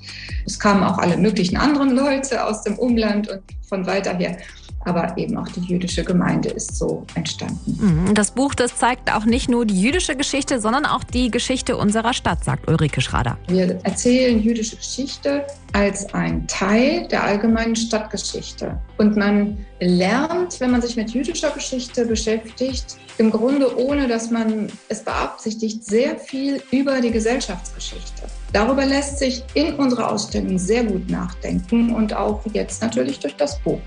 Es 0.45 0.59
kamen 0.59 0.83
auch 0.83 0.97
alle 0.97 1.17
möglichen 1.17 1.57
anderen 1.57 1.95
Leute 1.95 2.45
aus 2.45 2.63
dem 2.63 2.77
Umland 2.77 3.29
und 3.29 3.41
von 3.67 3.85
weiter 3.85 4.15
her 4.17 4.37
aber 4.85 5.17
eben 5.17 5.37
auch 5.37 5.47
die 5.49 5.61
jüdische 5.61 6.03
Gemeinde 6.03 6.49
ist 6.49 6.75
so 6.75 7.05
entstanden. 7.15 8.05
Mhm. 8.07 8.13
Das 8.13 8.31
Buch, 8.31 8.55
das 8.55 8.77
zeigt 8.77 9.11
auch 9.11 9.25
nicht 9.25 9.49
nur 9.49 9.65
die 9.65 9.79
jüdische 9.79 10.15
Geschichte, 10.15 10.61
sondern 10.61 10.85
auch 10.85 11.03
die 11.03 11.29
Geschichte 11.29 11.75
unserer 11.75 12.13
Stadt, 12.13 12.43
sagt 12.43 12.69
Ulrike 12.69 13.01
Schrader. 13.01 13.37
Wir 13.47 13.79
erzählen 13.83 14.41
jüdische 14.41 14.77
Geschichte 14.77 15.45
als 15.73 16.13
ein 16.13 16.47
Teil 16.47 17.07
der 17.07 17.23
allgemeinen 17.23 17.75
Stadtgeschichte. 17.75 18.79
Und 18.97 19.17
man 19.17 19.57
lernt, 19.79 20.59
wenn 20.59 20.71
man 20.71 20.81
sich 20.81 20.95
mit 20.95 21.11
jüdischer 21.11 21.49
Geschichte 21.49 22.05
beschäftigt, 22.05 22.97
im 23.17 23.31
Grunde 23.31 23.77
ohne 23.77 24.07
dass 24.07 24.29
man 24.29 24.67
es 24.89 25.03
beabsichtigt, 25.03 25.83
sehr 25.83 26.17
viel 26.17 26.61
über 26.71 27.01
die 27.01 27.11
Gesellschaftsgeschichte. 27.11 28.23
Darüber 28.53 28.85
lässt 28.85 29.19
sich 29.19 29.43
in 29.53 29.73
unserer 29.75 30.11
Ausstellung 30.11 30.57
sehr 30.57 30.83
gut 30.83 31.09
nachdenken 31.09 31.93
und 31.93 32.13
auch 32.13 32.41
jetzt 32.53 32.81
natürlich 32.81 33.19
durch 33.19 33.35
das 33.35 33.59
Buch. 33.59 33.81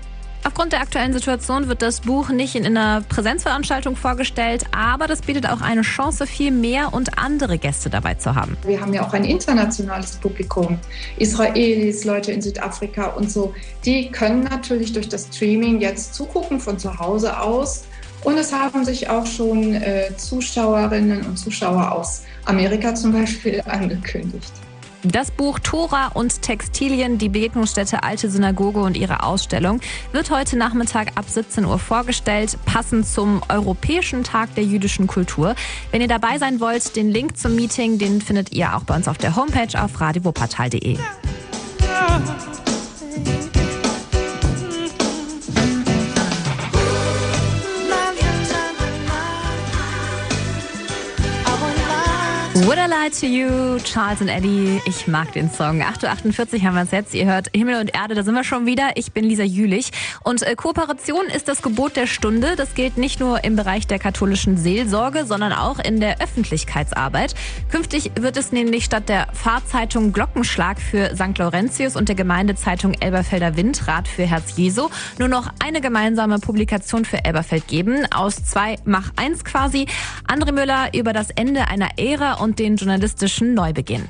Aufgrund 0.45 0.71
der 0.71 0.81
aktuellen 0.81 1.11
Situation 1.11 1.67
wird 1.67 1.81
das 1.81 2.01
Buch 2.01 2.29
nicht 2.29 2.55
in 2.55 2.65
einer 2.65 3.01
Präsenzveranstaltung 3.01 3.95
vorgestellt, 3.95 4.63
aber 4.71 5.07
das 5.07 5.21
bietet 5.21 5.49
auch 5.49 5.61
eine 5.61 5.81
Chance, 5.81 6.25
viel 6.25 6.51
mehr 6.51 6.93
und 6.93 7.17
andere 7.17 7.57
Gäste 7.57 7.89
dabei 7.89 8.13
zu 8.13 8.35
haben. 8.35 8.57
Wir 8.65 8.79
haben 8.79 8.93
ja 8.93 9.05
auch 9.05 9.13
ein 9.13 9.25
internationales 9.25 10.15
Publikum, 10.15 10.79
Israelis, 11.17 12.05
Leute 12.05 12.31
in 12.31 12.41
Südafrika 12.41 13.07
und 13.07 13.29
so. 13.29 13.53
Die 13.83 14.09
können 14.11 14.43
natürlich 14.43 14.93
durch 14.93 15.09
das 15.09 15.27
Streaming 15.27 15.81
jetzt 15.81 16.13
zugucken 16.13 16.59
von 16.59 16.79
zu 16.79 16.97
Hause 16.97 17.39
aus. 17.39 17.83
Und 18.23 18.37
es 18.37 18.53
haben 18.53 18.83
sich 18.83 19.09
auch 19.09 19.25
schon 19.25 19.75
äh, 19.75 20.11
Zuschauerinnen 20.17 21.25
und 21.25 21.37
Zuschauer 21.37 21.91
aus 21.91 22.23
Amerika 22.45 22.95
zum 22.95 23.11
Beispiel 23.11 23.61
angekündigt. 23.65 24.51
Das 25.03 25.31
Buch 25.31 25.59
Tora 25.59 26.07
und 26.07 26.41
Textilien, 26.41 27.17
die 27.17 27.29
Begegnungsstätte 27.29 28.03
Alte 28.03 28.29
Synagoge 28.29 28.81
und 28.81 28.97
ihre 28.97 29.23
Ausstellung 29.23 29.79
wird 30.11 30.29
heute 30.29 30.57
Nachmittag 30.57 31.13
ab 31.15 31.23
17 31.25 31.63
Uhr 31.63 31.79
vorgestellt, 31.79 32.57
passend 32.65 33.07
zum 33.07 33.41
Europäischen 33.47 34.25
Tag 34.25 34.53
der 34.55 34.65
jüdischen 34.65 35.07
Kultur. 35.07 35.55
Wenn 35.91 36.01
ihr 36.01 36.09
dabei 36.09 36.37
sein 36.37 36.59
wollt, 36.59 36.97
den 36.97 37.09
Link 37.09 37.37
zum 37.37 37.55
Meeting, 37.55 37.97
den 37.97 38.19
findet 38.19 38.51
ihr 38.51 38.75
auch 38.75 38.83
bei 38.83 38.95
uns 38.95 39.07
auf 39.07 39.17
der 39.17 39.37
Homepage 39.37 39.81
auf 39.81 40.01
radiowopatal.de. 40.01 40.97
Would 52.69 52.77
I 52.77 52.85
Lie 52.85 53.09
to 53.09 53.25
You, 53.25 53.79
Charles 53.79 54.21
und 54.21 54.27
Eddie. 54.27 54.79
Ich 54.85 55.07
mag 55.07 55.33
den 55.33 55.49
Song. 55.49 55.81
8.48 55.81 56.53
Uhr 56.53 56.61
haben 56.61 56.75
wir 56.75 56.83
es 56.83 56.91
jetzt. 56.91 57.15
Ihr 57.15 57.25
hört 57.25 57.47
Himmel 57.51 57.81
und 57.81 57.95
Erde, 57.95 58.13
da 58.13 58.21
sind 58.21 58.35
wir 58.35 58.43
schon 58.43 58.67
wieder. 58.67 58.91
Ich 58.93 59.11
bin 59.11 59.25
Lisa 59.25 59.41
Jülich. 59.41 59.89
Und 60.23 60.43
äh, 60.43 60.53
Kooperation 60.53 61.25
ist 61.35 61.47
das 61.47 61.63
Gebot 61.63 61.95
der 61.95 62.05
Stunde. 62.05 62.55
Das 62.55 62.75
gilt 62.75 62.95
nicht 62.99 63.19
nur 63.19 63.43
im 63.43 63.55
Bereich 63.55 63.87
der 63.87 63.97
katholischen 63.97 64.55
Seelsorge, 64.55 65.25
sondern 65.25 65.51
auch 65.51 65.79
in 65.79 65.99
der 65.99 66.21
Öffentlichkeitsarbeit. 66.21 67.33
Künftig 67.71 68.11
wird 68.19 68.37
es 68.37 68.51
nämlich 68.51 68.85
statt 68.85 69.09
der 69.09 69.29
Fahrzeitung 69.33 70.13
Glockenschlag 70.13 70.79
für 70.79 71.15
St. 71.15 71.39
Laurentius 71.39 71.95
und 71.95 72.07
der 72.07 72.15
Gemeindezeitung 72.15 72.93
Elberfelder 72.93 73.57
Windrat 73.57 74.07
für 74.07 74.27
Herz 74.27 74.57
Jesu 74.57 74.89
nur 75.17 75.27
noch 75.27 75.49
eine 75.65 75.81
gemeinsame 75.81 76.37
Publikation 76.37 77.03
für 77.03 77.25
Elberfeld 77.25 77.67
geben. 77.67 78.05
Aus 78.13 78.45
zwei 78.45 78.75
mach 78.85 79.09
eins 79.15 79.43
quasi. 79.43 79.87
André 80.27 80.51
Müller 80.51 80.93
über 80.93 81.13
das 81.13 81.31
Ende 81.31 81.67
einer 81.67 81.97
Ära 81.97 82.33
und 82.33 82.58
den 82.59 82.75
journalistischen 82.75 83.53
Neubeginn. 83.53 84.09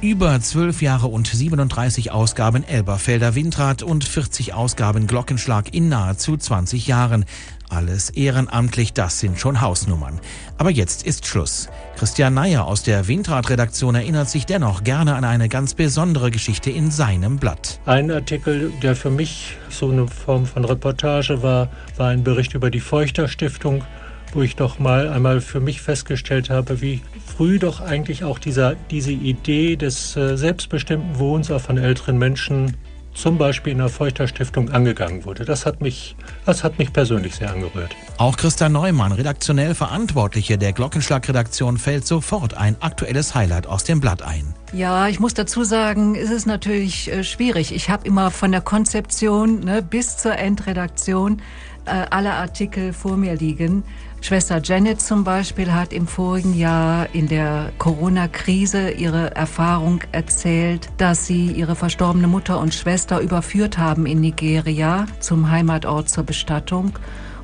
Über 0.00 0.40
zwölf 0.40 0.82
Jahre 0.82 1.06
und 1.06 1.28
37 1.28 2.10
Ausgaben 2.10 2.64
Elberfelder 2.64 3.36
Windrad 3.36 3.84
und 3.84 4.02
40 4.02 4.52
Ausgaben 4.52 5.06
Glockenschlag 5.06 5.72
in 5.72 5.88
nahezu 5.88 6.36
20 6.36 6.88
Jahren. 6.88 7.24
Alles 7.68 8.10
ehrenamtlich, 8.10 8.94
das 8.94 9.20
sind 9.20 9.38
schon 9.38 9.60
Hausnummern. 9.60 10.20
Aber 10.58 10.70
jetzt 10.70 11.06
ist 11.06 11.24
Schluss. 11.24 11.68
Christian 11.96 12.34
Neyer 12.34 12.66
aus 12.66 12.82
der 12.82 13.06
Windrad-Redaktion 13.06 13.94
erinnert 13.94 14.28
sich 14.28 14.44
dennoch 14.44 14.82
gerne 14.82 15.14
an 15.14 15.24
eine 15.24 15.48
ganz 15.48 15.74
besondere 15.74 16.32
Geschichte 16.32 16.72
in 16.72 16.90
seinem 16.90 17.36
Blatt. 17.36 17.78
Ein 17.86 18.10
Artikel, 18.10 18.72
der 18.82 18.96
für 18.96 19.10
mich 19.10 19.56
so 19.70 19.88
eine 19.88 20.08
Form 20.08 20.46
von 20.46 20.64
Reportage 20.64 21.44
war, 21.44 21.68
war 21.96 22.08
ein 22.08 22.24
Bericht 22.24 22.54
über 22.54 22.70
die 22.70 22.80
Feuchter 22.80 23.28
Stiftung 23.28 23.84
wo 24.32 24.42
ich 24.42 24.56
doch 24.56 24.78
mal 24.78 25.08
einmal 25.08 25.40
für 25.40 25.60
mich 25.60 25.80
festgestellt 25.80 26.50
habe, 26.50 26.80
wie 26.80 27.00
früh 27.36 27.58
doch 27.58 27.80
eigentlich 27.80 28.24
auch 28.24 28.38
dieser, 28.38 28.74
diese 28.90 29.12
Idee 29.12 29.76
des 29.76 30.16
äh, 30.16 30.36
selbstbestimmten 30.36 31.18
Wohnens 31.18 31.50
auch 31.50 31.60
von 31.60 31.78
älteren 31.78 32.18
Menschen 32.18 32.76
zum 33.14 33.36
Beispiel 33.36 33.72
in 33.72 33.78
der 33.78 33.88
Feuchter-Stiftung 33.88 34.70
angegangen 34.70 35.24
wurde. 35.24 35.44
Das 35.44 35.66
hat, 35.66 35.80
mich, 35.80 36.16
das 36.46 36.64
hat 36.64 36.78
mich 36.78 36.92
persönlich 36.92 37.34
sehr 37.34 37.50
angerührt. 37.52 37.94
Auch 38.16 38.36
Christa 38.36 38.68
Neumann, 38.68 39.12
redaktionell 39.12 39.74
Verantwortliche 39.74 40.56
der 40.56 40.72
Glockenschlag-Redaktion, 40.72 41.76
fällt 41.76 42.06
sofort 42.06 42.54
ein 42.54 42.76
aktuelles 42.80 43.34
Highlight 43.34 43.66
aus 43.66 43.84
dem 43.84 44.00
Blatt 44.00 44.22
ein. 44.22 44.54
Ja, 44.72 45.08
ich 45.08 45.20
muss 45.20 45.34
dazu 45.34 45.64
sagen, 45.64 46.14
es 46.14 46.30
ist 46.30 46.46
natürlich 46.46 47.12
äh, 47.12 47.24
schwierig. 47.24 47.74
Ich 47.74 47.90
habe 47.90 48.06
immer 48.06 48.30
von 48.30 48.52
der 48.52 48.62
Konzeption 48.62 49.60
ne, 49.60 49.82
bis 49.82 50.16
zur 50.16 50.36
Endredaktion 50.36 51.42
äh, 51.84 52.06
alle 52.10 52.32
Artikel 52.32 52.92
vor 52.92 53.16
mir 53.16 53.34
liegen. 53.34 53.84
Schwester 54.24 54.60
Janet 54.62 55.00
zum 55.00 55.24
Beispiel 55.24 55.72
hat 55.74 55.92
im 55.92 56.06
vorigen 56.06 56.54
Jahr 56.54 57.12
in 57.12 57.26
der 57.26 57.72
Corona-Krise 57.78 58.92
ihre 58.92 59.34
Erfahrung 59.34 60.00
erzählt, 60.12 60.88
dass 60.96 61.26
sie 61.26 61.48
ihre 61.48 61.74
verstorbene 61.74 62.28
Mutter 62.28 62.60
und 62.60 62.72
Schwester 62.72 63.18
überführt 63.18 63.78
haben 63.78 64.06
in 64.06 64.20
Nigeria 64.20 65.06
zum 65.18 65.50
Heimatort 65.50 66.08
zur 66.08 66.22
Bestattung. 66.22 66.92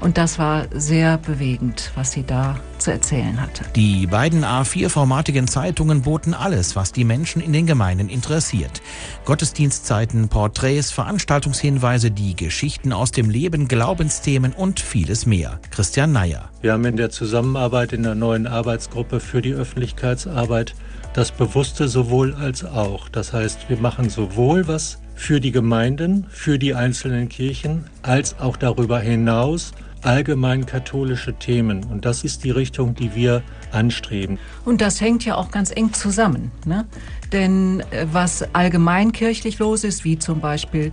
Und 0.01 0.17
das 0.17 0.39
war 0.39 0.67
sehr 0.73 1.19
bewegend, 1.19 1.91
was 1.95 2.13
sie 2.13 2.25
da 2.25 2.59
zu 2.79 2.93
erzählen 2.93 3.41
hatte. 3.41 3.65
Die 3.75 4.07
beiden 4.07 4.45
A4-formatigen 4.45 5.49
Zeitungen 5.49 6.03
boten 6.03 6.35
alles, 6.35 6.77
was 6.77 6.93
die 6.93 7.05
Menschen 7.05 7.43
in 7.43 7.53
den 7.53 7.67
Gemeinden 7.67 8.09
interessiert. 8.09 8.81
Gottesdienstzeiten, 9.25 10.29
Porträts, 10.29 10.93
Veranstaltungshinweise, 10.93 12.11
die 12.11 12.37
Geschichten 12.37 12.93
aus 12.93 13.11
dem 13.11 13.29
Leben, 13.29 13.67
Glaubensthemen 13.67 14.53
und 14.53 14.79
vieles 14.79 15.27
mehr. 15.27 15.59
Christian 15.71 16.13
Neyer. 16.13 16.49
Wir 16.61 16.73
haben 16.75 16.85
in 16.85 16.97
der 16.97 17.11
Zusammenarbeit 17.11 17.93
in 17.93 18.05
der 18.05 18.15
neuen 18.15 18.47
Arbeitsgruppe 18.47 19.19
für 19.19 19.43
die 19.43 19.53
Öffentlichkeitsarbeit 19.53 20.75
das 21.13 21.33
Bewusste 21.33 21.89
sowohl 21.89 22.35
als 22.35 22.65
auch. 22.65 23.09
Das 23.09 23.33
heißt, 23.33 23.69
wir 23.69 23.79
machen 23.79 24.09
sowohl 24.11 24.69
was 24.69 24.99
für 25.17 25.41
die 25.41 25.51
Gemeinden, 25.51 26.27
für 26.31 26.61
die 26.61 26.75
einzelnen 26.75 27.29
Kirchen, 27.29 27.87
als 28.03 28.39
auch 28.39 28.57
darüber 28.57 29.01
hinaus 29.01 29.73
allgemein 30.09 30.65
katholische 30.65 31.35
Themen. 31.35 31.85
Und 31.85 32.07
das 32.07 32.25
ist 32.25 32.43
die 32.43 32.51
Richtung, 32.51 32.95
die 32.95 33.15
wir 33.15 33.43
anstreben. 33.73 34.39
Und 34.65 34.81
das 34.81 35.03
hängt 35.03 35.27
ja 35.27 35.35
auch 35.35 35.51
ganz 35.51 35.71
eng 35.71 35.93
zusammen. 35.93 36.51
Ne? 36.65 36.87
Denn 37.31 37.81
äh, 37.91 38.07
was 38.11 38.43
allgemeinkirchlich 38.55 39.59
los 39.59 39.85
ist, 39.85 40.05
wie 40.05 40.19
zum 40.19 40.41
Beispiel 40.41 40.93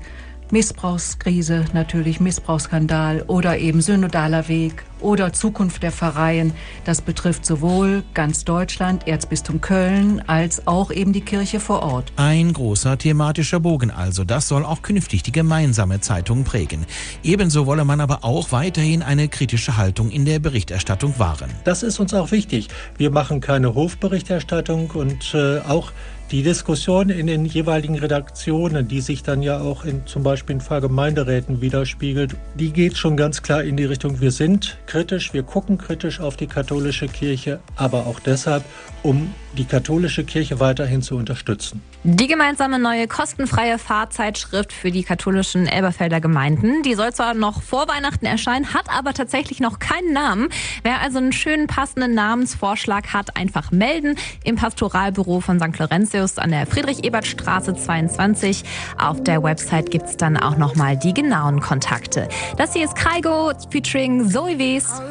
Missbrauchskrise, 0.52 1.66
natürlich 1.74 2.20
Missbrauchsskandal 2.20 3.24
oder 3.28 3.58
eben 3.58 3.82
synodaler 3.82 4.48
Weg 4.48 4.84
oder 5.02 5.34
Zukunft 5.34 5.84
der 5.84 5.92
Pfarreien. 5.92 6.54
Das 6.84 7.02
betrifft 7.02 7.46
sowohl 7.46 8.04
ganz 8.14 8.46
Deutschland, 8.46 9.08
Erzbistum 9.08 9.62
Köln, 9.62 10.22
als 10.28 10.68
auch 10.68 10.92
eben 10.92 11.14
die 11.14 11.22
Kirche 11.22 11.60
vor 11.60 11.84
Ort. 11.84 12.12
Ein 12.16 12.54
großer 12.54 12.98
thematischer 12.98 13.60
Bogen 13.60 13.92
also. 13.92 14.24
Das 14.24 14.48
soll 14.48 14.66
auch 14.66 14.82
künftig 14.82 15.24
die 15.24 15.32
gemeinsame 15.32 16.00
Zeitung 16.00 16.44
prägen. 16.44 16.86
Ebenso 17.24 17.66
wolle 17.66 17.86
man 17.86 18.02
aber 18.02 18.24
auch 18.24 18.52
weiterhin 18.52 19.04
eine 19.04 19.28
kritische 19.28 19.78
Haltung 19.78 20.10
in 20.10 20.26
der 20.26 20.40
Berichterstattung 20.40 21.20
wahren. 21.20 21.50
Das 21.64 21.84
ist 21.84 22.00
uns 22.00 22.14
auch 22.14 22.32
wichtig. 22.32 22.70
Wir 22.98 23.12
machen 23.12 23.42
keine 23.42 23.76
Hofberichterstattung 23.76 24.92
und 24.92 25.34
äh, 25.34 25.60
auch 25.60 25.92
die 26.32 26.42
Diskussion 26.42 27.10
in 27.10 27.28
den 27.28 27.46
jeweiligen 27.46 27.98
Redaktionen, 27.98 28.88
die 28.88 29.02
sich 29.02 29.22
dann 29.22 29.44
ja 29.44 29.60
auch 29.60 29.86
in 29.86 30.06
zum 30.08 30.24
Beispiel 30.24 30.56
in 30.56 30.62
Pfarrgemeinderäten 30.62 31.62
widerspiegelt, 31.62 32.36
die 32.56 32.72
geht 32.72 32.98
schon 32.98 33.16
ganz 33.16 33.42
klar 33.42 33.64
in 33.64 33.78
die 33.78 33.86
Richtung, 33.86 34.20
wir 34.22 34.32
sind 34.32 34.78
kritisch, 34.88 35.34
wir 35.34 35.44
gucken 35.44 35.78
kritisch 35.78 36.20
auf 36.20 36.36
die 36.36 36.48
katholische 36.48 37.08
Kirche, 37.08 37.60
aber 37.76 38.08
auch 38.08 38.20
deshalb, 38.20 38.64
um 39.04 39.34
die 39.58 39.66
katholische 39.66 40.24
Kirche 40.24 40.60
weiterhin 40.60 41.02
zu 41.02 41.16
unterstützen. 41.16 41.82
Die 42.08 42.28
gemeinsame 42.28 42.78
neue 42.78 43.08
kostenfreie 43.08 43.80
Fahrzeitschrift 43.80 44.72
für 44.72 44.92
die 44.92 45.02
katholischen 45.02 45.66
Elberfelder 45.66 46.22
Gemeinden, 46.22 46.84
die 46.84 46.94
soll 46.94 47.12
zwar 47.14 47.34
noch 47.34 47.64
vor 47.64 47.88
Weihnachten 47.88 48.28
erscheinen, 48.28 48.76
hat 48.76 48.92
aber 48.96 49.16
tatsächlich 49.16 49.60
noch 49.60 49.80
keinen 49.80 50.14
Namen. 50.14 50.50
Wer 50.84 51.02
also 51.02 51.18
einen 51.18 51.32
schönen 51.32 51.66
passenden 51.66 52.14
Namensvorschlag 52.14 53.12
hat, 53.12 53.36
einfach 53.36 53.72
melden 53.72 54.20
im 54.44 54.56
Pastoralbüro 54.56 55.40
von 55.40 55.60
St. 55.60 55.80
Laurentius 55.80 56.38
an 56.38 56.52
der 56.52 56.68
Friedrich-Ebert-Straße 56.68 57.74
22. 57.74 58.64
Auf 59.00 59.24
der 59.24 59.42
Website 59.42 59.90
gibt 59.90 60.06
es 60.06 60.16
dann 60.16 60.38
auch 60.38 60.58
nochmal 60.58 60.98
die 60.98 61.16
genauen 61.16 61.60
Kontakte. 61.60 62.30
Das 62.56 62.74
hier 62.74 62.86
ist 62.86 62.96
Kaigo 62.96 63.52
featuring 63.72 64.30
Zoe 64.30 64.60
Wies. 64.60 65.02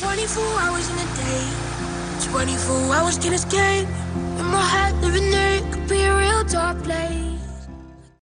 24 0.00 0.38
hours 2.88 3.18
can 3.20 3.34
escape. 3.34 3.86
In 4.40 4.46
my 4.46 4.62
head, 4.62 4.94
living 5.02 5.30
there 5.30 5.60
could 5.70 5.86
be 5.86 6.00
a 6.00 6.16
real 6.16 6.44
dark 6.44 6.82
place. 6.82 7.29